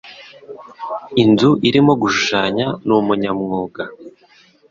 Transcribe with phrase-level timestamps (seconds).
[1.23, 3.83] Inzu irimo gushushanya numunyamwuga.